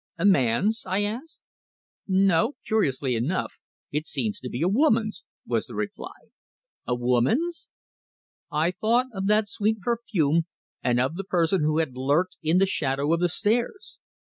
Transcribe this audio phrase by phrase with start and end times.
[0.17, 1.41] "A man's?" I asked.
[2.07, 3.59] "No; curiously enough,
[3.91, 6.31] it seems to be a woman's," was the reply.
[6.87, 7.69] "A woman's!"
[8.51, 10.47] I thought of that sweet perfume,
[10.81, 13.99] and of the person who had lurked in the shadow of the stairs!